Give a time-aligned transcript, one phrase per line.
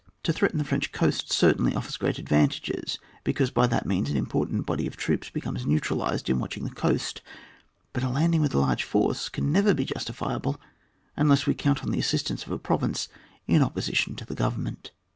[0.23, 4.65] To threaten the French coast certainly offers great advantages, because by that means an important
[4.65, 7.21] body of troops be comes neutraUsed in watching the cotust,
[7.93, 10.59] but a landing with a large force can never be justifiable
[11.15, 13.09] unless we can count on the assistance of a province
[13.45, 14.89] in opposition to the Government.